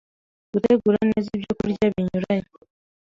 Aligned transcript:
Gutegura 0.51 0.99
neza 1.11 1.27
ibyokurya 1.37 1.83
binyuranye— 1.95 2.45